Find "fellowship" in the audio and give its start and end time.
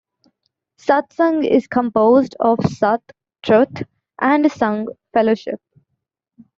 5.13-5.61